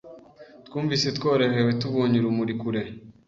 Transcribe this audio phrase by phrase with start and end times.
[0.67, 2.81] Twumvise tworohewe tubonye urumuri kure.